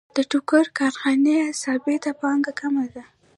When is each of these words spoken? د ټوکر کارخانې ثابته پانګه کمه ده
د 0.15 0.17
ټوکر 0.31 0.63
کارخانې 0.79 1.37
ثابته 1.61 2.11
پانګه 2.19 2.51
کمه 2.59 2.85
ده 2.93 3.03